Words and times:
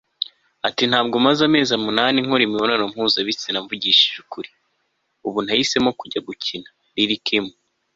ati 0.67 0.83
ntabwo 0.89 1.15
maze 1.25 1.41
amezi 1.47 1.71
umunani 1.79 2.17
nkora 2.25 2.43
imibonano 2.45 2.83
mpuzabitsina 2.91 3.57
mvugishije 3.63 4.17
ukuri, 4.25 4.49
ubu 5.27 5.39
nahisemo 5.45 5.89
kujya 5.99 6.19
gukina- 6.27 6.69
lil 6.95 7.11
'kim 7.25 7.45